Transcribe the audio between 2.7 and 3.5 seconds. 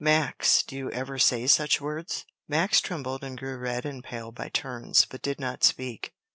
trembled and